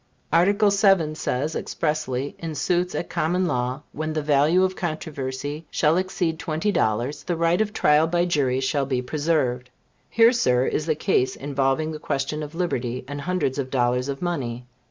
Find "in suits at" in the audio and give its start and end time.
2.39-3.07